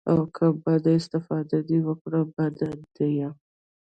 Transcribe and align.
او 0.09 0.17
که 0.35 0.45
بده 0.63 0.91
استفاده 0.99 1.57
دې 1.67 1.79
وکړه 1.87 2.21
بد 2.35 2.57
ديه. 2.95 3.29